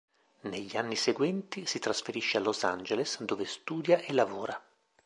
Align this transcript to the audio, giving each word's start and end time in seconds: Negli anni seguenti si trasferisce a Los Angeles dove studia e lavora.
Negli 0.49 0.75
anni 0.77 0.95
seguenti 0.95 1.67
si 1.67 1.77
trasferisce 1.77 2.37
a 2.37 2.39
Los 2.39 2.63
Angeles 2.63 3.21
dove 3.23 3.45
studia 3.45 3.99
e 3.99 4.11
lavora. 4.13 4.59